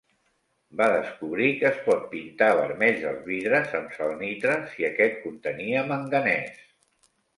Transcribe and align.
Va 0.77 0.85
descobrir 0.93 1.49
que 1.59 1.67
es 1.69 1.75
pot 1.89 2.07
pintar 2.13 2.47
vermells 2.61 3.05
els 3.11 3.21
vidres 3.33 3.77
amb 3.81 3.93
salnitre, 3.99 4.57
si 4.73 4.89
aquest 4.89 5.21
contenia 5.27 5.85
manganès. 5.93 6.65